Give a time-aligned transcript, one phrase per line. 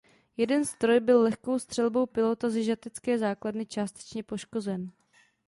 [0.37, 4.91] Jeden stroj byl lehkou střelbou pilota ze žatecké základny částečně poškozen.